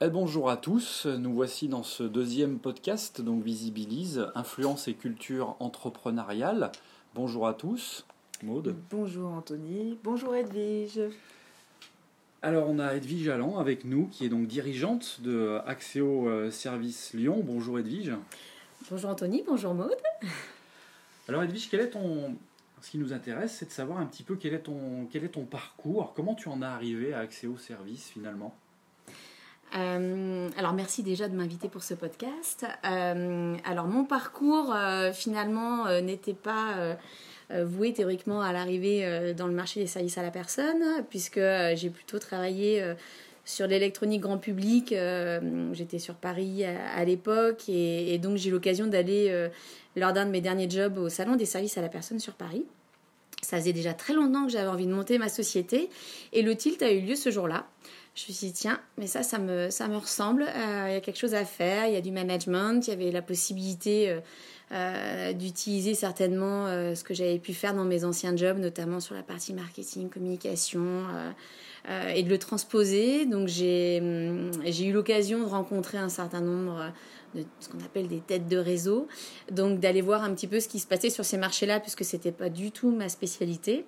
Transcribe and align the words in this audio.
Et 0.00 0.10
bonjour 0.10 0.48
à 0.48 0.56
tous, 0.56 1.06
nous 1.06 1.34
voici 1.34 1.66
dans 1.66 1.82
ce 1.82 2.04
deuxième 2.04 2.60
podcast, 2.60 3.20
donc 3.20 3.42
Visibilise, 3.42 4.30
influence 4.36 4.86
et 4.86 4.94
culture 4.94 5.56
entrepreneuriale. 5.58 6.70
Bonjour 7.16 7.48
à 7.48 7.54
tous, 7.54 8.06
Maude. 8.44 8.76
Bonjour 8.90 9.32
Anthony, 9.32 9.98
bonjour 10.04 10.36
Edwige. 10.36 11.00
Alors 12.42 12.70
on 12.70 12.78
a 12.78 12.94
Edwige 12.94 13.28
Allan 13.28 13.58
avec 13.58 13.84
nous, 13.84 14.06
qui 14.06 14.24
est 14.24 14.28
donc 14.28 14.46
dirigeante 14.46 15.20
de 15.20 15.58
Axéo 15.66 16.28
euh, 16.28 16.52
Service 16.52 17.12
Lyon. 17.12 17.42
Bonjour 17.44 17.80
Edwige. 17.80 18.12
Bonjour 18.88 19.10
Anthony, 19.10 19.42
bonjour 19.44 19.74
Maude. 19.74 19.96
Alors 21.26 21.42
Edwige, 21.42 21.68
quel 21.68 21.80
est 21.80 21.90
ton... 21.90 22.36
Ce 22.82 22.92
qui 22.92 22.98
nous 22.98 23.12
intéresse, 23.12 23.56
c'est 23.58 23.66
de 23.66 23.72
savoir 23.72 23.98
un 23.98 24.06
petit 24.06 24.22
peu 24.22 24.36
quel 24.36 24.54
est 24.54 24.60
ton, 24.60 25.08
quel 25.10 25.24
est 25.24 25.30
ton 25.30 25.44
parcours, 25.44 26.12
comment 26.14 26.36
tu 26.36 26.48
en 26.48 26.62
as 26.62 26.68
arrivé 26.68 27.14
à 27.14 27.18
Axéo 27.18 27.58
Service 27.58 28.10
finalement? 28.10 28.54
Euh, 29.76 30.48
alors 30.56 30.72
merci 30.72 31.02
déjà 31.02 31.28
de 31.28 31.36
m'inviter 31.36 31.68
pour 31.68 31.82
ce 31.82 31.94
podcast. 31.94 32.66
Euh, 32.86 33.56
alors 33.64 33.86
mon 33.86 34.04
parcours 34.04 34.74
euh, 34.74 35.12
finalement 35.12 36.00
n'était 36.00 36.34
pas 36.34 36.96
voué 37.50 37.92
théoriquement 37.92 38.42
à 38.42 38.52
l'arrivée 38.52 39.34
dans 39.34 39.46
le 39.46 39.54
marché 39.54 39.80
des 39.80 39.86
services 39.86 40.18
à 40.18 40.22
la 40.22 40.30
personne 40.30 40.82
puisque 41.08 41.40
j'ai 41.74 41.90
plutôt 41.90 42.18
travaillé 42.18 42.94
sur 43.44 43.66
l'électronique 43.66 44.20
grand 44.20 44.38
public. 44.38 44.94
J'étais 45.72 45.98
sur 45.98 46.14
Paris 46.14 46.64
à, 46.64 47.04
l'époque 47.04 47.68
et, 47.68 48.12
et, 48.12 48.18
donc 48.18 48.36
j'ai 48.36 48.50
l'occasion 48.50 48.86
d'aller 48.86 49.48
lors 49.96 50.12
d'un 50.12 50.26
de 50.26 50.30
mes 50.30 50.42
derniers 50.42 50.68
jobs 50.68 50.98
au 50.98 51.08
salon 51.08 51.36
des 51.36 51.46
services 51.46 51.78
à 51.78 51.80
la 51.80 51.88
personne 51.88 52.20
sur 52.20 52.34
Paris. 52.34 52.66
Ça 53.42 53.56
faisait 53.58 53.72
déjà 53.72 53.94
très 53.94 54.14
longtemps 54.14 54.46
que 54.46 54.52
j'avais 54.52 54.68
envie 54.68 54.86
de 54.86 54.92
monter 54.92 55.16
ma 55.16 55.28
société 55.28 55.88
et 56.32 56.42
le 56.42 56.54
tilt 56.56 56.82
a 56.82 56.92
eu 56.92 57.00
lieu 57.00 57.14
ce 57.14 57.30
jour-là. 57.30 57.66
Je 58.18 58.32
me 58.32 58.34
suis 58.34 58.48
dit, 58.48 58.52
tiens, 58.52 58.80
mais 58.96 59.06
ça, 59.06 59.22
ça 59.22 59.38
me, 59.38 59.70
ça 59.70 59.86
me 59.86 59.96
ressemble. 59.96 60.42
Euh, 60.42 60.86
il 60.88 60.92
y 60.92 60.96
a 60.96 61.00
quelque 61.00 61.18
chose 61.18 61.34
à 61.34 61.44
faire. 61.44 61.86
Il 61.86 61.94
y 61.94 61.96
a 61.96 62.00
du 62.00 62.10
management. 62.10 62.84
Il 62.84 62.90
y 62.90 62.92
avait 62.92 63.12
la 63.12 63.22
possibilité 63.22 64.10
euh, 64.10 64.20
euh, 64.72 65.32
d'utiliser 65.32 65.94
certainement 65.94 66.66
ce 66.66 67.04
que 67.04 67.14
j'avais 67.14 67.38
pu 67.38 67.54
faire 67.54 67.74
dans 67.74 67.84
mes 67.84 68.04
anciens 68.04 68.34
jobs, 68.34 68.58
notamment 68.58 68.98
sur 68.98 69.14
la 69.14 69.22
partie 69.22 69.52
marketing, 69.52 70.10
communication, 70.10 71.04
et 72.12 72.24
de 72.24 72.28
le 72.28 72.38
transposer. 72.38 73.24
Donc, 73.24 73.46
j'ai 73.46 74.00
hum, 74.02 74.50
j'ai 74.64 74.86
eu 74.86 74.92
l'occasion 74.92 75.38
de 75.38 75.46
rencontrer 75.48 75.98
un 75.98 76.08
certain 76.08 76.40
nombre 76.40 76.92
de 77.36 77.44
ce 77.60 77.68
qu'on 77.68 77.78
appelle 77.84 78.08
des 78.08 78.18
têtes 78.18 78.48
de 78.48 78.56
réseau. 78.56 79.06
Donc, 79.52 79.78
d'aller 79.78 80.02
voir 80.02 80.24
un 80.24 80.34
petit 80.34 80.48
peu 80.48 80.58
ce 80.58 80.66
qui 80.66 80.80
se 80.80 80.88
passait 80.88 81.10
sur 81.10 81.24
ces 81.24 81.38
marchés-là, 81.38 81.78
puisque 81.78 82.04
c'était 82.04 82.32
pas 82.32 82.48
du 82.48 82.72
tout 82.72 82.90
ma 82.90 83.08
spécialité. 83.08 83.86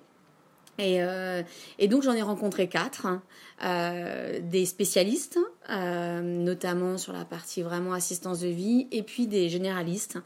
Et, 0.77 1.01
euh, 1.03 1.43
et, 1.79 1.87
donc 1.87 2.03
j'en 2.03 2.13
ai 2.13 2.21
rencontré 2.21 2.67
quatre, 2.67 3.05
hein. 3.05 3.21
euh, 3.63 4.39
des 4.41 4.65
spécialistes, 4.65 5.37
euh, 5.69 6.21
notamment 6.21 6.97
sur 6.97 7.13
la 7.13 7.23
partie 7.23 7.61
vraiment 7.61 7.93
assistance 7.93 8.39
de 8.39 8.47
vie, 8.47 8.87
et 8.91 9.03
puis 9.03 9.27
des 9.27 9.49
généralistes. 9.49 10.17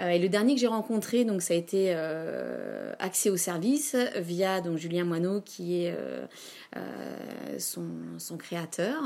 et 0.00 0.18
le 0.18 0.28
dernier 0.28 0.54
que 0.54 0.60
j'ai 0.60 0.66
rencontré, 0.66 1.24
donc 1.24 1.42
ça 1.42 1.54
a 1.54 1.56
été 1.56 1.92
accès 2.98 3.30
au 3.30 3.36
service 3.36 3.96
via 4.16 4.60
donc 4.60 4.78
Julien 4.78 5.04
Moineau 5.04 5.40
qui 5.40 5.84
est 5.84 5.94
son, 7.58 7.84
son, 8.18 8.36
créateur 8.36 9.02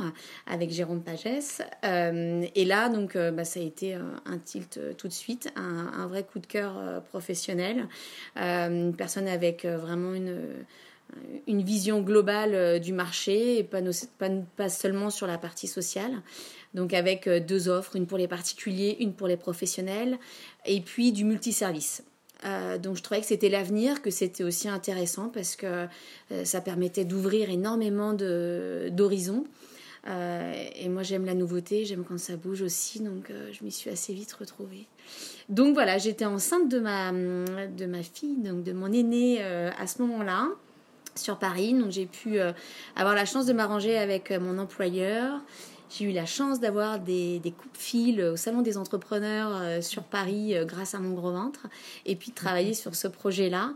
avec 0.46 0.70
Jérôme 0.70 1.02
Pagès. 1.02 1.62
et 1.82 2.64
là 2.64 2.88
donc 2.88 3.16
bah, 3.16 3.44
ça 3.44 3.60
a 3.60 3.62
été 3.62 3.94
un 3.94 4.38
tilt 4.38 4.78
tout 4.96 5.08
de 5.08 5.12
suite, 5.12 5.50
un, 5.56 5.92
un 5.94 6.06
vrai 6.06 6.24
coup 6.24 6.38
de 6.38 6.46
cœur 6.46 7.02
professionnel, 7.04 7.88
une 8.36 8.94
personne 8.94 9.28
avec 9.28 9.64
vraiment 9.64 10.14
une 10.14 10.64
une 11.46 11.62
vision 11.62 12.00
globale 12.00 12.54
euh, 12.54 12.78
du 12.78 12.92
marché 12.92 13.58
et 13.58 13.64
pas, 13.64 14.68
seulement 14.68 15.10
sur 15.10 15.26
la 15.26 15.38
partie 15.38 15.66
sociale. 15.66 16.22
Donc 16.74 16.94
avec 16.94 17.26
euh, 17.26 17.40
deux 17.40 17.68
offres, 17.68 17.96
une 17.96 18.06
pour 18.06 18.18
les 18.18 18.28
particuliers, 18.28 18.96
une 19.00 19.12
pour 19.12 19.26
les 19.26 19.36
professionnels, 19.36 20.18
et 20.66 20.80
puis 20.80 21.12
du 21.12 21.24
multiservice. 21.24 22.04
Euh, 22.44 22.78
donc 22.78 22.96
je 22.96 23.02
trouvais 23.02 23.20
que 23.20 23.26
c'était 23.26 23.48
l'avenir, 23.48 24.02
que 24.02 24.10
c'était 24.10 24.44
aussi 24.44 24.68
intéressant 24.68 25.28
parce 25.28 25.54
que 25.54 25.86
ça 26.42 26.60
permettait 26.60 27.04
d'ouvrir 27.04 27.50
énormément 27.50 28.14
d'horizons. 28.14 29.44
et 30.08 30.88
moi 30.88 31.04
j'aime 31.04 31.24
la 31.24 31.34
nouveauté, 31.34 31.84
j'aime 31.84 32.02
quand 32.02 32.18
ça 32.18 32.34
bouge 32.34 32.62
aussi, 32.62 32.98
donc 32.98 33.30
je 33.52 33.64
m'y 33.64 33.70
suis 33.70 33.90
assez 33.90 34.12
vite 34.12 34.32
retrouvée. 34.32 34.88
Donc 35.48 35.74
voilà, 35.74 35.98
j'étais 35.98 36.24
enceinte 36.24 36.68
de 36.68 36.80
ma, 36.80 37.12
de 37.12 37.86
ma 37.86 38.02
fille, 38.02 38.38
donc 38.38 38.64
de 38.64 38.72
mon 38.72 38.92
aîné 38.92 39.40
à 39.40 39.86
ce 39.86 40.02
moment-là 40.02 40.48
sur 41.14 41.38
Paris. 41.38 41.74
Donc 41.74 41.90
j'ai 41.90 42.06
pu 42.06 42.38
euh, 42.38 42.52
avoir 42.96 43.14
la 43.14 43.24
chance 43.24 43.46
de 43.46 43.52
m'arranger 43.52 43.98
avec 43.98 44.30
euh, 44.30 44.40
mon 44.40 44.58
employeur. 44.58 45.40
J'ai 45.90 46.06
eu 46.06 46.12
la 46.12 46.24
chance 46.24 46.58
d'avoir 46.58 47.00
des, 47.00 47.38
des 47.40 47.50
de 47.50 47.56
fil 47.74 48.22
au 48.22 48.36
Salon 48.36 48.62
des 48.62 48.78
entrepreneurs 48.78 49.50
euh, 49.60 49.82
sur 49.82 50.04
Paris 50.04 50.54
grâce 50.64 50.94
à 50.94 50.98
mon 50.98 51.12
gros 51.12 51.32
ventre. 51.32 51.66
Et 52.06 52.16
puis 52.16 52.30
de 52.30 52.34
travailler 52.34 52.74
sur 52.74 52.94
ce 52.94 53.08
projet-là 53.08 53.74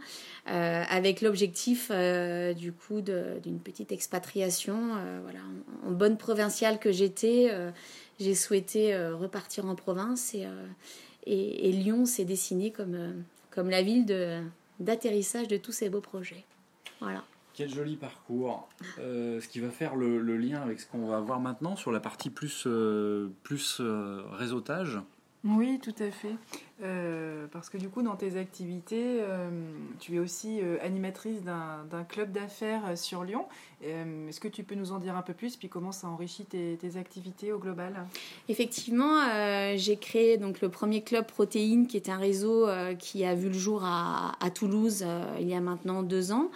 avec 0.48 1.22
l'objectif 1.22 1.90
du 1.90 2.72
coup 2.72 3.00
d'une 3.00 3.58
petite 3.58 3.90
expatriation. 3.90 4.90
voilà, 5.24 5.40
en, 5.84 5.90
bonne 5.90 6.16
provinciale 6.16 6.78
que 6.78 6.92
j'étais, 6.92 7.50
j'ai 8.20 8.36
souhaité 8.36 8.96
repartir 8.96 9.66
en 9.66 9.74
province 9.74 10.34
et, 10.34 10.46
et, 11.26 11.68
et 11.68 11.72
Lyon 11.72 12.06
s'est 12.06 12.24
dessiné 12.24 12.70
comme, 12.70 13.24
comme 13.50 13.70
la 13.70 13.82
ville 13.82 14.06
d'atterrissage 14.78 15.48
de 15.48 15.56
tous 15.56 15.72
ces 15.72 15.88
beaux 15.88 16.00
projets. 16.00 16.44
Voilà. 17.00 17.22
Quel 17.54 17.72
joli 17.72 17.96
parcours. 17.96 18.68
Euh, 18.98 19.40
ce 19.40 19.48
qui 19.48 19.60
va 19.60 19.70
faire 19.70 19.96
le, 19.96 20.18
lien 20.36 20.60
avec 20.60 20.78
ce 20.78 20.86
qu'on 20.86 21.06
va 21.06 21.20
voir 21.20 21.40
maintenant 21.40 21.74
sur 21.74 21.90
la 21.90 22.00
partie 22.00 22.28
plus, 22.28 22.64
euh, 22.66 23.30
plus 23.42 23.78
euh, 23.80 24.22
réseautage. 24.32 24.98
Oui, 25.42 25.80
tout 25.82 25.94
à 26.00 26.10
fait. 26.10 26.34
Parce 27.52 27.70
que 27.70 27.78
du 27.78 27.88
coup, 27.88 28.02
dans 28.02 28.16
tes 28.16 28.36
activités, 28.36 29.20
tu 29.98 30.16
es 30.16 30.18
aussi 30.18 30.60
animatrice 30.82 31.42
d'un 31.42 32.04
club 32.08 32.32
d'affaires 32.32 32.96
sur 32.96 33.24
Lyon. 33.24 33.46
Est-ce 33.82 34.40
que 34.40 34.48
tu 34.48 34.62
peux 34.62 34.74
nous 34.74 34.92
en 34.92 34.98
dire 34.98 35.16
un 35.16 35.22
peu 35.22 35.32
plus, 35.32 35.56
puis 35.56 35.68
comment 35.68 35.92
ça 35.92 36.08
enrichit 36.08 36.44
tes, 36.44 36.96
activités 36.96 37.52
au 37.52 37.58
global? 37.58 38.06
Effectivement, 38.48 39.22
j'ai 39.76 39.96
créé 39.96 40.36
donc 40.38 40.60
le 40.60 40.68
premier 40.68 41.02
club 41.02 41.26
protéines, 41.26 41.86
qui 41.86 41.96
est 41.96 42.08
un 42.08 42.18
réseau 42.18 42.66
qui 42.98 43.24
a 43.24 43.34
vu 43.34 43.48
le 43.48 43.58
jour 43.58 43.82
à, 43.84 44.32
à 44.40 44.50
Toulouse 44.50 45.06
il 45.40 45.48
y 45.48 45.54
a 45.54 45.60
maintenant 45.60 46.02
deux 46.02 46.32
ans. 46.32 46.50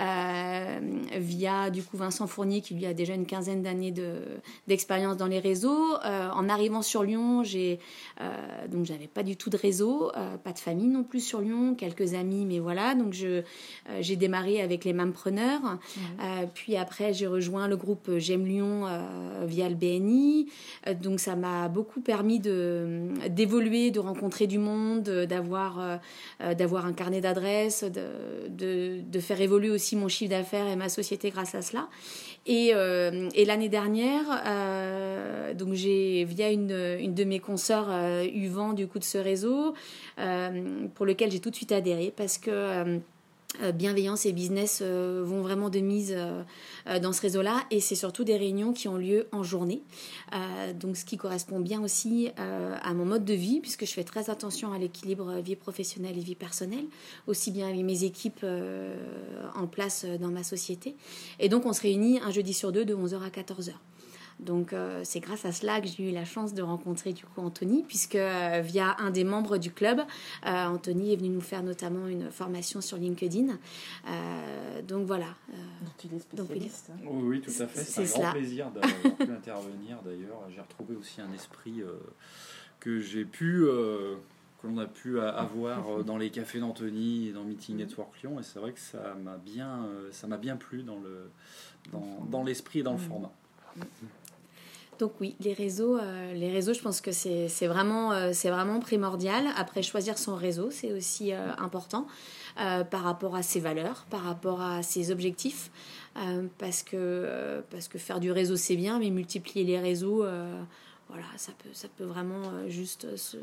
Euh, 0.00 0.80
via 1.18 1.68
du 1.68 1.82
coup 1.82 1.98
Vincent 1.98 2.26
Fournier 2.26 2.62
qui 2.62 2.74
lui 2.74 2.86
a 2.86 2.94
déjà 2.94 3.14
une 3.14 3.26
quinzaine 3.26 3.62
d'années 3.62 3.92
d'expérience 4.66 5.16
dans 5.16 5.26
les 5.26 5.38
réseaux. 5.38 5.96
Euh, 6.04 6.30
en 6.30 6.48
arrivant 6.48 6.82
sur 6.82 7.02
Lyon, 7.02 7.42
j'ai 7.44 7.78
euh, 8.20 8.66
donc 8.68 8.86
j'avais 8.86 9.06
pas 9.06 9.22
du 9.22 9.36
tout 9.36 9.50
de 9.50 9.56
réseau, 9.62 10.10
pas 10.44 10.52
de 10.52 10.58
famille 10.58 10.88
non 10.88 11.04
plus 11.04 11.20
sur 11.20 11.40
Lyon, 11.40 11.74
quelques 11.74 12.14
amis, 12.14 12.44
mais 12.44 12.58
voilà. 12.58 12.94
Donc 12.94 13.12
je 13.12 13.42
j'ai 14.00 14.16
démarré 14.16 14.60
avec 14.60 14.84
les 14.84 14.92
mêmes 14.92 15.12
preneurs. 15.12 15.78
puis 16.54 16.76
après 16.76 17.12
j'ai 17.12 17.26
rejoint 17.26 17.68
le 17.68 17.76
groupe 17.76 18.10
J'aime 18.18 18.44
Lyon 18.44 18.86
via 19.44 19.68
le 19.68 19.74
BNI. 19.74 20.48
donc 21.00 21.20
ça 21.20 21.36
m'a 21.36 21.68
beaucoup 21.68 22.00
permis 22.00 22.40
de 22.40 23.08
d'évoluer, 23.30 23.90
de 23.90 24.00
rencontrer 24.00 24.46
du 24.46 24.58
monde, 24.58 25.02
d'avoir 25.02 26.00
d'avoir 26.40 26.86
un 26.86 26.92
carnet 26.92 27.20
d'adresses, 27.20 27.84
de, 27.84 28.48
de, 28.48 29.00
de, 29.00 29.20
faire 29.20 29.40
évoluer 29.40 29.70
aussi 29.70 29.96
mon 29.96 30.08
chiffre 30.08 30.30
d'affaires 30.30 30.68
et 30.68 30.76
ma 30.76 30.88
société 30.88 31.30
grâce 31.30 31.54
à 31.54 31.62
cela. 31.62 31.88
Et, 32.46 32.72
euh, 32.74 33.28
l'année 33.46 33.68
dernière, 33.68 34.24
euh, 34.46 35.54
donc 35.54 35.74
j'ai 35.74 36.24
via 36.24 36.50
une, 36.50 36.72
une, 36.98 37.14
de 37.14 37.24
mes 37.24 37.38
consoeurs 37.38 37.86
euh, 37.88 38.24
eu 38.24 38.48
vent 38.48 38.72
du 38.72 38.88
coup 38.88 38.98
de 38.98 39.04
ce 39.04 39.18
réseau 39.18 39.51
pour 40.94 41.06
lequel 41.06 41.30
j'ai 41.30 41.40
tout 41.40 41.50
de 41.50 41.56
suite 41.56 41.72
adhéré 41.72 42.12
parce 42.16 42.38
que 42.38 43.00
euh, 43.60 43.70
bienveillance 43.70 44.24
et 44.24 44.32
business 44.32 44.78
euh, 44.80 45.22
vont 45.26 45.42
vraiment 45.42 45.68
de 45.68 45.80
mise 45.80 46.14
euh, 46.16 46.42
dans 47.00 47.12
ce 47.12 47.20
réseau-là 47.20 47.64
et 47.70 47.80
c'est 47.80 47.94
surtout 47.94 48.24
des 48.24 48.36
réunions 48.36 48.72
qui 48.72 48.88
ont 48.88 48.96
lieu 48.96 49.28
en 49.30 49.42
journée. 49.42 49.82
donc 50.80 50.96
ce 50.96 51.04
qui 51.04 51.16
correspond 51.16 51.60
bien 51.60 51.82
aussi 51.82 52.30
à 52.36 52.94
mon 52.94 53.04
mode 53.04 53.24
de 53.24 53.34
vie 53.34 53.60
puisque 53.60 53.84
je 53.84 53.92
fais 53.92 54.04
très 54.04 54.30
attention 54.30 54.72
à 54.72 54.78
l'équilibre 54.78 55.34
vie 55.40 55.56
professionnelle 55.56 56.16
et 56.18 56.22
vie 56.22 56.34
personnelle, 56.34 56.84
aussi 57.26 57.50
bien 57.50 57.68
avec 57.68 57.84
mes 57.84 58.04
équipes 58.04 58.44
en 59.54 59.66
place 59.66 60.04
dans 60.20 60.30
ma 60.30 60.42
société. 60.42 60.96
Et 61.38 61.48
donc 61.48 61.66
on 61.66 61.72
se 61.72 61.82
réunit 61.82 62.20
un 62.20 62.30
jeudi 62.30 62.54
sur 62.54 62.72
deux 62.72 62.84
de 62.84 62.94
11h 62.94 63.22
à 63.22 63.28
14h. 63.28 63.72
Donc 64.42 64.72
euh, 64.72 65.02
c'est 65.04 65.20
grâce 65.20 65.44
à 65.44 65.52
cela 65.52 65.80
que 65.80 65.86
j'ai 65.86 66.10
eu 66.10 66.12
la 66.12 66.24
chance 66.24 66.52
de 66.52 66.62
rencontrer 66.62 67.12
du 67.12 67.24
coup 67.24 67.40
Anthony, 67.40 67.84
puisque 67.86 68.16
euh, 68.16 68.60
via 68.62 68.96
un 68.98 69.10
des 69.10 69.24
membres 69.24 69.56
du 69.56 69.70
club, 69.70 70.00
euh, 70.00 70.66
Anthony 70.66 71.12
est 71.12 71.16
venu 71.16 71.28
nous 71.28 71.40
faire 71.40 71.62
notamment 71.62 72.08
une 72.08 72.30
formation 72.30 72.80
sur 72.80 72.96
LinkedIn. 72.96 73.58
donc 74.86 75.06
voilà. 75.06 75.28
donc 75.86 75.94
il 76.04 76.14
est 76.14 76.18
spécialiste. 76.18 76.90
Hein. 76.90 77.08
oui, 77.08 77.40
tout 77.40 77.52
à 77.62 77.66
fait. 77.66 77.84
C'est 77.84 78.16
un 78.16 78.20
grand 78.20 78.32
plaisir 78.32 78.70
d'avoir 78.70 79.16
pu 79.16 79.32
intervenir 79.32 79.98
d'ailleurs. 80.04 80.42
J'ai 80.52 80.60
retrouvé 80.60 80.96
aussi 80.96 81.20
un 81.20 81.32
esprit 81.32 81.82
que 82.80 83.00
j'ai 83.00 83.24
pu 83.24 83.64
que 84.60 84.68
l'on 84.68 84.78
a 84.78 84.86
pu 84.86 85.20
avoir 85.20 86.04
dans 86.04 86.16
les 86.16 86.30
cafés 86.30 86.58
d'Anthony 86.58 87.28
et 87.28 87.32
dans 87.32 87.44
Meeting 87.44 87.76
Network 87.76 88.20
Lyon 88.22 88.38
et 88.40 88.42
c'est 88.42 88.58
vrai 88.58 88.72
que 88.72 88.80
ça 88.80 89.14
m'a 89.22 89.36
bien 89.36 89.88
ça 90.10 90.26
m'a 90.26 90.36
bien 90.36 90.56
plu 90.56 90.82
dans 90.82 90.98
le 90.98 91.30
dans, 91.92 92.24
dans 92.30 92.44
l'esprit 92.44 92.80
et 92.80 92.82
dans 92.82 92.92
le 92.92 92.98
mm. 92.98 93.08
format. 93.08 93.32
Donc 95.02 95.14
oui, 95.20 95.34
les 95.40 95.52
réseaux, 95.52 95.98
euh, 95.98 96.32
les 96.32 96.48
réseaux, 96.48 96.74
je 96.74 96.80
pense 96.80 97.00
que 97.00 97.10
c'est 97.10 97.66
vraiment, 97.66 98.12
euh, 98.12 98.30
c'est 98.32 98.50
vraiment 98.50 98.78
primordial. 98.78 99.48
Après, 99.56 99.82
choisir 99.82 100.16
son 100.16 100.36
réseau, 100.36 100.70
c'est 100.70 100.92
aussi 100.92 101.32
euh, 101.32 101.50
important 101.58 102.06
par 102.54 103.02
rapport 103.02 103.34
à 103.34 103.42
ses 103.42 103.58
valeurs, 103.58 104.06
par 104.10 104.22
rapport 104.22 104.62
à 104.62 104.84
ses 104.84 105.10
objectifs. 105.10 105.72
parce, 106.58 106.84
que, 106.84 107.64
parce 107.70 107.88
que 107.88 107.98
faire 107.98 108.20
du 108.20 108.30
réseau, 108.30 108.54
c'est 108.54 108.76
bien, 108.76 109.00
mais 109.00 109.10
multiplier 109.10 109.64
les 109.64 109.80
réseaux, 109.80 110.18
voilà, 111.08 111.26
ça 111.36 111.50
peut, 111.58 111.70
ça 111.72 111.88
peut 111.96 112.04
vraiment 112.04 112.68
juste 112.68 113.16
se, 113.16 113.38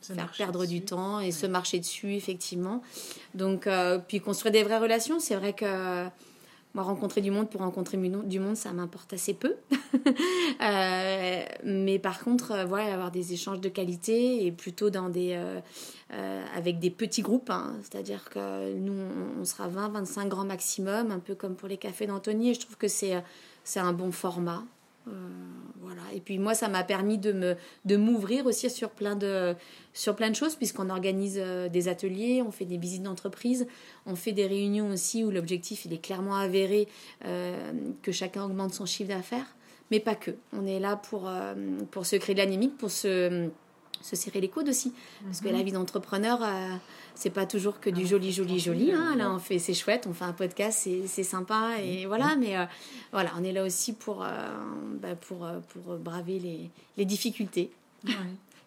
faire 0.00 0.32
perdre 0.36 0.66
du 0.66 0.80
temps 0.80 1.20
et 1.20 1.30
se 1.30 1.46
marcher 1.46 1.78
dessus, 1.78 2.14
effectivement. 2.14 2.82
Donc, 3.34 3.68
puis 4.08 4.20
construire 4.20 4.52
des 4.52 4.64
vraies 4.64 4.78
relations, 4.78 5.20
c'est 5.20 5.36
vrai 5.36 5.52
que 5.52 6.08
moi, 6.74 6.84
rencontrer 6.84 7.20
du 7.20 7.30
monde 7.30 7.50
pour 7.50 7.60
rencontrer 7.60 7.98
du 7.98 8.40
monde, 8.40 8.56
ça 8.56 8.72
m'importe 8.72 9.12
assez 9.12 9.34
peu. 9.34 9.56
Euh, 10.60 11.42
mais 11.64 11.98
par 11.98 12.22
contre, 12.22 12.52
euh, 12.52 12.64
voilà, 12.64 12.94
avoir 12.94 13.10
des 13.10 13.32
échanges 13.32 13.60
de 13.60 13.68
qualité 13.68 14.46
et 14.46 14.52
plutôt 14.52 14.90
dans 14.90 15.08
des, 15.08 15.34
euh, 15.34 16.44
avec 16.56 16.78
des 16.78 16.90
petits 16.90 17.22
groupes. 17.22 17.50
Hein. 17.50 17.74
C'est-à-dire 17.82 18.30
que 18.30 18.72
nous, 18.74 18.94
on 19.40 19.44
sera 19.44 19.66
20, 19.66 19.88
25 19.88 20.28
grands 20.28 20.44
maximum, 20.44 21.10
un 21.10 21.18
peu 21.18 21.34
comme 21.34 21.56
pour 21.56 21.68
les 21.68 21.78
cafés 21.78 22.06
d'Anthony. 22.06 22.50
Et 22.50 22.54
je 22.54 22.60
trouve 22.60 22.76
que 22.76 22.86
c'est 22.86 23.22
un 23.76 23.92
bon 23.92 24.12
format. 24.12 24.62
Euh, 25.08 25.10
voilà. 25.80 26.02
Et 26.14 26.20
puis 26.20 26.38
moi, 26.38 26.54
ça 26.54 26.68
m'a 26.68 26.84
permis 26.84 27.18
de 27.18 27.32
me 27.32 27.56
de 27.84 27.96
m'ouvrir 27.96 28.46
aussi 28.46 28.70
sur 28.70 28.90
plein 28.90 29.16
de 29.16 29.54
sur 29.92 30.14
plein 30.14 30.30
de 30.30 30.36
choses 30.36 30.54
puisqu'on 30.56 30.90
organise 30.90 31.38
euh, 31.38 31.68
des 31.68 31.88
ateliers, 31.88 32.42
on 32.46 32.50
fait 32.50 32.64
des 32.64 32.78
visites 32.78 33.02
d'entreprise, 33.02 33.66
on 34.06 34.14
fait 34.14 34.32
des 34.32 34.46
réunions 34.46 34.90
aussi 34.90 35.24
où 35.24 35.30
l'objectif 35.30 35.84
il 35.84 35.92
est 35.92 36.02
clairement 36.02 36.36
avéré 36.36 36.88
euh, 37.24 37.72
que 38.02 38.12
chacun 38.12 38.44
augmente 38.44 38.74
son 38.74 38.86
chiffre 38.86 39.08
d'affaires, 39.08 39.56
mais 39.90 40.00
pas 40.00 40.14
que. 40.14 40.32
On 40.52 40.66
est 40.66 40.80
là 40.80 40.96
pour 40.96 41.30
pour 41.90 42.06
se 42.06 42.16
créer 42.16 42.34
de 42.34 42.40
l'animique, 42.40 42.76
pour 42.76 42.90
se 42.90 43.50
se 44.02 44.16
serrer 44.16 44.40
les 44.40 44.48
coudes 44.48 44.68
aussi. 44.68 44.92
Parce 45.24 45.40
que 45.40 45.48
la 45.48 45.58
mhm. 45.58 45.64
vie 45.64 45.72
d'entrepreneur, 45.72 46.40
euh, 46.42 46.74
c'est 47.14 47.30
pas 47.30 47.46
toujours 47.46 47.80
que 47.80 47.90
du 47.90 48.02
ah, 48.04 48.08
joli, 48.08 48.32
joli, 48.32 48.58
joli. 48.58 48.92
Hein. 48.92 49.16
Là, 49.16 49.30
on 49.30 49.38
fait, 49.38 49.58
c'est 49.58 49.74
chouette, 49.74 50.06
on 50.08 50.12
fait 50.12 50.24
un 50.24 50.32
podcast, 50.32 50.88
c'est 51.06 51.22
sympa, 51.22 51.78
et 51.82 52.06
voilà. 52.06 52.36
Mais 52.36 52.56
euh, 52.56 52.64
voilà, 53.12 53.32
on 53.38 53.44
est 53.44 53.52
là 53.52 53.64
aussi 53.64 53.92
pour, 53.92 54.22
euh, 54.22 54.28
bah, 55.00 55.14
pour, 55.14 55.48
pour 55.72 55.96
braver 55.96 56.38
les, 56.38 56.70
les 56.96 57.04
difficultés. 57.04 57.70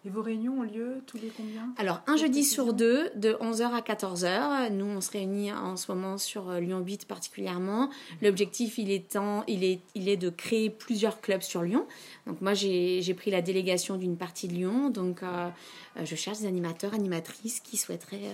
Et 0.06 0.08
vos 0.08 0.22
réunions 0.22 0.60
ont 0.60 0.62
lieu 0.62 1.02
tous 1.06 1.16
les 1.16 1.32
combien? 1.36 1.74
Alors, 1.78 2.00
un 2.06 2.16
jeudi 2.16 2.44
sur 2.44 2.72
deux, 2.74 3.10
de 3.16 3.32
11h 3.32 3.72
à 3.72 3.80
14h. 3.80 4.70
Nous, 4.70 4.84
on 4.84 5.00
se 5.00 5.10
réunit 5.10 5.52
en 5.52 5.76
ce 5.76 5.90
moment 5.90 6.16
sur 6.16 6.48
euh, 6.48 6.60
Lyon 6.60 6.78
8 6.78 7.08
particulièrement. 7.08 7.90
L'objectif, 8.22 8.78
il 8.78 8.92
est, 8.92 9.18
il, 9.48 9.64
est, 9.64 9.80
il 9.96 10.08
est 10.08 10.16
de 10.16 10.30
créer 10.30 10.70
plusieurs 10.70 11.20
clubs 11.20 11.42
sur 11.42 11.62
Lyon. 11.62 11.88
Donc, 12.28 12.40
moi, 12.40 12.54
j'ai 12.54 13.14
pris 13.14 13.32
la 13.32 13.42
délégation 13.42 13.96
d'une 13.96 14.16
partie 14.16 14.46
de 14.46 14.52
Lyon. 14.52 14.90
Donc, 14.90 15.24
euh, 15.24 15.48
euh, 15.96 16.04
je 16.04 16.14
cherche 16.14 16.38
des 16.38 16.46
animateurs, 16.46 16.94
animatrices 16.94 17.58
qui 17.58 17.76
souhaiteraient 17.76 18.32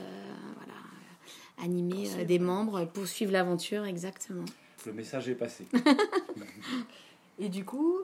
voilà, 0.56 0.78
animer 1.62 2.26
des 2.26 2.38
membres, 2.38 2.84
poursuivre 2.84 3.32
l'aventure, 3.32 3.86
exactement. 3.86 4.44
Le 4.84 4.92
message 4.92 5.30
est 5.30 5.34
passé. 5.34 5.64
Et 7.38 7.48
du 7.48 7.64
coup, 7.64 7.98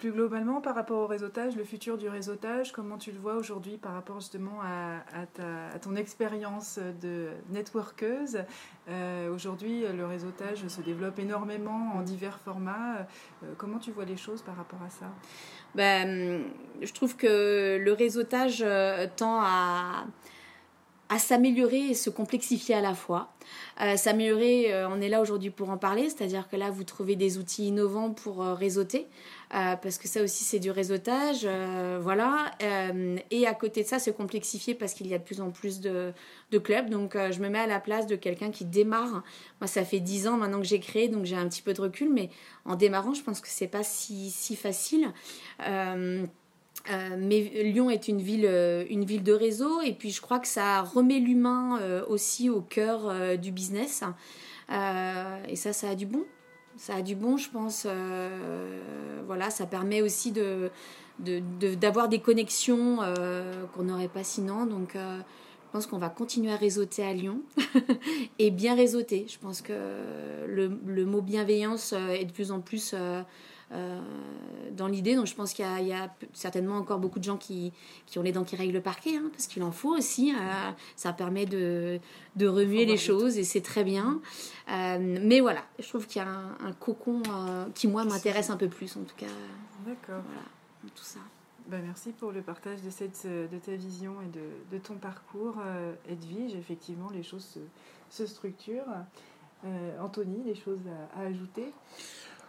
plus 0.00 0.12
globalement, 0.12 0.62
par 0.62 0.74
rapport 0.74 1.02
au 1.02 1.06
réseautage, 1.06 1.56
le 1.56 1.64
futur 1.64 1.98
du 1.98 2.08
réseautage, 2.08 2.72
comment 2.72 2.96
tu 2.96 3.12
le 3.12 3.18
vois 3.18 3.34
aujourd'hui 3.34 3.76
par 3.76 3.92
rapport 3.92 4.18
justement 4.18 4.58
à, 4.62 5.02
à, 5.12 5.78
ton 5.78 5.94
expérience 5.94 6.80
de 7.02 7.28
networkeuse? 7.50 8.38
Euh, 8.88 9.30
Aujourd'hui, 9.30 9.84
le 9.94 10.06
réseautage 10.06 10.66
se 10.66 10.80
développe 10.80 11.18
énormément 11.18 11.92
en 11.96 12.00
divers 12.00 12.38
formats. 12.38 13.06
Euh, 13.42 13.52
comment 13.58 13.78
tu 13.78 13.90
vois 13.90 14.06
les 14.06 14.16
choses 14.16 14.40
par 14.40 14.56
rapport 14.56 14.80
à 14.82 14.88
ça? 14.88 15.04
Ben, 15.74 16.44
Je 16.80 16.92
trouve 16.94 17.14
que 17.16 17.76
le 17.76 17.92
réseautage 17.92 18.62
euh, 18.64 19.06
tend 19.14 19.42
à 19.42 20.06
à 21.10 21.18
s'améliorer 21.18 21.88
et 21.88 21.94
se 21.94 22.08
complexifier 22.08 22.76
à 22.76 22.80
la 22.80 22.94
fois. 22.94 23.32
Euh, 23.80 23.96
s'améliorer, 23.96 24.72
euh, 24.72 24.88
on 24.88 25.00
est 25.00 25.08
là 25.08 25.20
aujourd'hui 25.20 25.50
pour 25.50 25.70
en 25.70 25.76
parler, 25.76 26.08
c'est-à-dire 26.08 26.48
que 26.48 26.54
là, 26.54 26.70
vous 26.70 26.84
trouvez 26.84 27.16
des 27.16 27.36
outils 27.36 27.66
innovants 27.66 28.12
pour 28.12 28.42
euh, 28.42 28.54
réseauter, 28.54 29.08
parce 29.50 29.98
que 29.98 30.06
ça 30.06 30.22
aussi, 30.22 30.44
c'est 30.44 30.60
du 30.60 30.70
réseautage, 30.70 31.44
voilà. 32.00 32.52
et 33.32 33.48
à 33.48 33.52
côté 33.52 33.82
de 33.82 33.88
ça, 33.88 33.98
se 33.98 34.12
complexifier 34.12 34.76
parce 34.76 34.94
qu'il 34.94 35.08
y 35.08 35.14
a 35.14 35.18
de 35.18 35.24
plus 35.24 35.40
en 35.40 35.50
plus 35.50 35.80
de, 35.80 36.12
clubs. 36.62 36.88
Donc, 36.88 37.16
je 37.16 37.40
me 37.40 37.48
mets 37.48 37.58
à 37.58 37.66
la 37.66 37.80
place 37.80 38.06
de 38.06 38.14
quelqu'un 38.14 38.52
qui 38.52 38.64
démarre. 38.64 39.24
Moi, 39.60 39.66
ça 39.66 39.84
fait 39.84 39.98
dix 39.98 40.28
ans 40.28 40.36
maintenant 40.36 40.60
que 40.60 40.68
j'ai 40.68 40.78
créé, 40.78 41.08
donc 41.08 41.24
j'ai 41.24 41.34
un 41.34 41.48
petit 41.48 41.62
peu 41.62 41.72
de 41.72 41.80
recul, 41.80 42.10
mais 42.12 42.30
en 42.64 42.76
démarrant, 42.76 43.12
je 43.12 43.24
pense 43.24 43.40
que 43.40 43.48
c'est 43.48 43.66
pas 43.66 43.82
si 43.82 44.54
facile. 44.54 45.12
Euh, 46.90 47.16
mais 47.18 47.40
Lyon 47.62 47.90
est 47.90 48.08
une 48.08 48.20
ville, 48.20 48.46
euh, 48.46 48.84
une 48.88 49.04
ville 49.04 49.22
de 49.22 49.32
réseau 49.32 49.80
et 49.80 49.92
puis 49.92 50.10
je 50.10 50.20
crois 50.20 50.38
que 50.38 50.48
ça 50.48 50.82
remet 50.82 51.18
l'humain 51.18 51.78
euh, 51.80 52.04
aussi 52.08 52.50
au 52.50 52.60
cœur 52.60 53.12
du 53.38 53.52
business. 53.52 54.02
Et 55.48 55.56
ça 55.56 55.72
ça 55.72 55.90
a 55.90 55.94
du 55.94 56.06
bon. 56.06 56.24
Ça 56.76 56.96
a 56.96 57.02
du 57.02 57.14
bon 57.14 57.36
je 57.36 57.50
pense 57.50 57.86
voilà 59.26 59.50
ça 59.50 59.66
permet 59.66 60.02
aussi 60.02 60.32
de 60.32 60.70
d'avoir 61.18 62.08
des 62.08 62.20
connexions 62.20 62.98
qu'on 63.74 63.82
n'aurait 63.82 64.08
pas 64.08 64.24
sinon. 64.24 64.64
Donc 64.66 64.92
je 64.94 65.72
pense 65.72 65.86
qu'on 65.86 65.98
va 65.98 66.08
continuer 66.08 66.52
à 66.52 66.56
réseauter 66.56 67.02
à 67.02 67.12
Lyon 67.12 67.42
et 68.38 68.50
bien 68.50 68.74
réseauter. 68.74 69.26
Je 69.28 69.38
pense 69.38 69.60
que 69.60 69.72
le, 70.46 71.04
mot 71.04 71.20
bienveillance 71.20 71.92
est 71.92 72.24
de 72.24 72.32
plus 72.32 72.52
en 72.52 72.60
plus 72.60 72.94
dans 73.70 74.86
l'idée. 74.86 75.14
Donc 75.14 75.26
je 75.26 75.34
pense 75.34 75.52
qu'il 75.52 75.64
y, 75.64 75.92
a 75.92 76.10
certainement 76.32 76.76
encore 76.76 76.98
beaucoup 76.98 77.18
de 77.18 77.24
gens 77.24 77.36
qui, 77.36 77.72
qui 78.06 78.18
ont 78.18 78.22
les 78.22 78.32
dents 78.32 78.44
qui 78.44 78.56
règlent 78.56 78.74
le 78.74 78.80
parquet, 78.80 79.16
hein, 79.16 79.30
parce 79.32 79.46
qu'il 79.46 79.62
en 79.62 79.72
faut 79.72 79.96
aussi. 79.96 80.32
Euh, 80.34 80.70
ça 80.96 81.12
permet 81.12 81.46
de, 81.46 82.00
de 82.36 82.46
remuer 82.46 82.86
les 82.86 82.96
choses 82.96 83.38
et 83.38 83.44
c'est 83.44 83.60
très 83.60 83.84
bien. 83.84 84.20
Euh, 84.70 85.18
mais 85.22 85.40
voilà, 85.40 85.62
je 85.78 85.88
trouve 85.88 86.06
qu'il 86.06 86.22
y 86.22 86.24
a 86.24 86.28
un, 86.28 86.72
cocon 86.72 87.22
qui, 87.74 87.88
moi, 87.88 88.04
m'intéresse 88.04 88.50
un 88.50 88.56
peu 88.56 88.68
plus 88.68 88.96
en 88.96 89.02
tout 89.02 89.16
cas. 89.16 89.26
D'accord. 89.86 90.22
Voilà, 90.24 90.92
tout 90.94 91.04
ça. 91.04 91.20
Ben, 91.66 91.82
merci 91.84 92.10
pour 92.12 92.32
le 92.32 92.42
partage 92.42 92.82
de, 92.82 92.90
cette, 92.90 93.26
de 93.26 93.58
ta 93.58 93.72
vision 93.72 94.14
et 94.22 94.28
de, 94.28 94.76
de 94.76 94.82
ton 94.82 94.94
parcours, 94.94 95.56
Edwige. 96.08 96.54
Effectivement, 96.54 97.10
les 97.12 97.22
choses 97.22 97.44
se, 97.44 97.60
se 98.08 98.26
structurent. 98.26 98.84
Anthony, 100.00 100.42
des 100.42 100.54
choses 100.54 100.80
à 101.14 101.20
ajouter? 101.20 101.72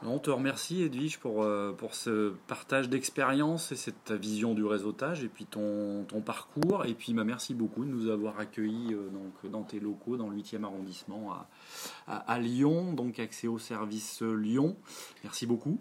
On 0.04 0.20
te 0.20 0.30
remercie 0.30 0.84
Edwige 0.84 1.20
pour, 1.20 1.44
euh, 1.44 1.74
pour 1.74 1.96
ce 1.96 2.34
partage 2.48 2.90
d'expérience 2.90 3.72
et 3.72 3.76
cette 3.76 4.12
vision 4.12 4.54
du 4.54 4.66
réseautage 4.66 5.24
et 5.24 5.28
puis 5.28 5.46
ton, 5.46 6.06
ton 6.08 6.22
parcours. 6.22 6.86
Et 6.86 6.94
puis 6.94 7.14
bah, 7.14 7.24
merci 7.24 7.54
beaucoup 7.54 7.86
de 7.86 7.90
nous 7.90 8.10
avoir 8.10 8.40
accueillis 8.40 8.94
euh, 8.94 9.10
donc, 9.10 9.52
dans 9.52 9.64
tes 9.64 9.80
locaux 9.80 10.18
dans 10.18 10.30
le 10.30 10.38
8e 10.38 10.64
arrondissement 10.64 11.34
à, 12.08 12.16
à, 12.16 12.40
Lyon, 12.40 12.94
donc 12.94 13.20
accès 13.20 13.48
au 13.48 13.60
service 13.60 14.22
Lyon. 14.22 14.76
Merci 15.24 15.46
beaucoup. 15.46 15.80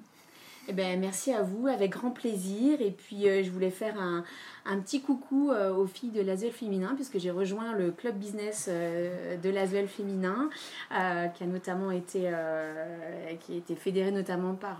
Eh 0.69 0.73
ben, 0.73 1.01
merci 1.01 1.33
à 1.33 1.43
vous, 1.43 1.67
avec 1.67 1.91
grand 1.91 2.11
plaisir. 2.11 2.81
Et 2.81 2.91
puis, 2.91 3.29
euh, 3.29 3.43
je 3.43 3.51
voulais 3.51 3.71
faire 3.71 3.99
un, 4.01 4.25
un 4.67 4.79
petit 4.79 5.01
coucou 5.01 5.51
euh, 5.51 5.75
aux 5.75 5.87
filles 5.87 6.11
de 6.11 6.21
l'Asuel 6.21 6.53
féminin, 6.53 6.93
puisque 6.95 7.19
j'ai 7.19 7.31
rejoint 7.31 7.73
le 7.73 7.91
club 7.91 8.17
business 8.17 8.67
euh, 8.69 9.37
de 9.37 9.51
l'Asuel 9.51 9.89
féminin, 9.89 10.51
qui 10.91 11.45
a 11.45 11.47
notamment 11.47 11.91
été, 11.91 12.33
qui 13.41 13.53
a 13.53 13.57
été 13.57 13.75
fédéré 13.75 14.11
notamment 14.11 14.55
par, 14.55 14.79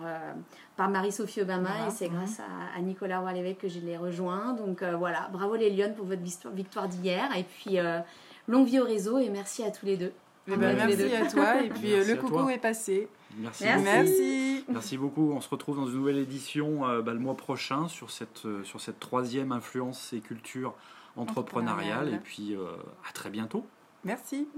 par 0.77 0.91
Marie-Sophie 0.91 1.43
Obama. 1.43 1.71
et 1.89 1.91
c'est 1.91 2.09
grâce 2.09 2.41
à, 2.77 2.81
Nicolas 2.81 3.21
roy 3.21 3.33
que 3.59 3.69
je 3.69 3.81
l'ai 3.81 3.97
rejoint. 3.97 4.53
Donc 4.55 4.83
voilà, 4.83 5.29
bravo 5.33 5.57
les 5.57 5.71
Lyonnes 5.71 5.95
pour 5.95 6.07
votre 6.07 6.23
victoire 6.53 6.89
d'hier. 6.89 7.29
Et 7.37 7.45
puis, 7.45 7.79
longue 8.49 8.67
vie 8.67 8.81
au 8.81 8.85
réseau 8.85 9.19
et 9.19 9.29
merci 9.29 9.65
à 9.65 9.71
tous 9.71 9.87
les 9.87 9.97
deux. 9.97 10.13
Eh 10.53 10.57
ben, 10.57 10.77
merci 10.77 11.15
à 11.15 11.27
toi. 11.27 11.63
Et 11.63 11.69
puis, 11.69 11.91
le 11.91 12.17
coucou 12.17 12.49
est 12.51 12.59
passé. 12.59 13.09
Merci. 13.39 13.65
Merci. 13.65 14.65
Merci. 14.69 14.99
beaucoup. 14.99 15.33
On 15.33 15.41
se 15.41 15.49
retrouve 15.49 15.77
dans 15.77 15.87
une 15.87 15.95
nouvelle 15.95 16.19
édition 16.19 16.87
euh, 16.89 17.03
bah, 17.03 17.13
le 17.13 17.21
mois 17.21 17.37
prochain 17.37 17.89
sur 17.89 18.11
cette, 18.11 18.45
euh, 18.47 18.65
sur 18.65 18.81
cette 18.81 18.99
troisième 18.99 19.53
influence 19.53 20.13
et 20.13 20.21
culture 20.21 20.75
entrepreneuriale. 21.17 22.15
Et 22.15 22.19
puis 22.19 22.55
euh, 22.55 22.67
à 23.09 23.13
très 23.13 23.31
bientôt. 23.31 23.67
Merci. 24.05 24.49